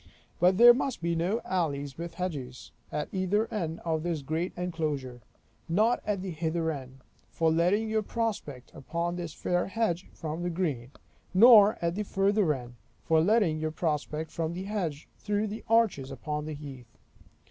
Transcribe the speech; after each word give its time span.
But 0.39 0.57
there 0.57 0.73
must 0.73 0.99
be 1.03 1.13
no 1.15 1.41
alleys 1.45 1.95
with 1.95 2.15
hedges, 2.15 2.71
at 2.91 3.07
either 3.11 3.45
end 3.53 3.79
of 3.85 4.01
this 4.01 4.23
great 4.23 4.51
enclosure; 4.57 5.21
not 5.69 6.01
at 6.07 6.23
the 6.23 6.31
hither 6.31 6.71
end, 6.71 7.01
for 7.29 7.51
letting 7.51 7.87
your 7.87 8.01
prospect 8.01 8.73
upon 8.73 9.15
this 9.15 9.31
fair 9.31 9.67
hedge 9.67 10.09
from 10.11 10.41
the 10.41 10.49
green; 10.49 10.89
nor 11.35 11.77
at 11.83 11.93
the 11.93 12.01
further 12.03 12.51
end, 12.51 12.73
for 13.03 13.21
letting 13.21 13.59
your 13.59 13.69
prospect 13.69 14.31
from 14.31 14.53
the 14.55 14.63
hedge, 14.63 15.07
through 15.19 15.45
the 15.45 15.63
arches 15.67 16.09
upon 16.09 16.45
the 16.47 16.55
heath. 16.55 16.97